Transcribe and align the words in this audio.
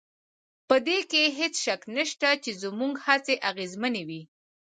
په 0.67 0.75
دې 0.87 0.99
کې 1.11 1.21
هېڅ 1.37 1.53
شک 1.65 1.81
نشته 1.97 2.29
چې 2.43 2.51
زموږ 2.63 2.93
هڅې 3.05 3.35
اغېزمنې 3.49 4.03
وې 4.07 4.21